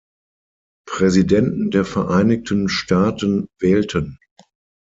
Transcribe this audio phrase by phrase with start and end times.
[0.87, 4.17] Präsidenten der Vereinigten Staaten wählten.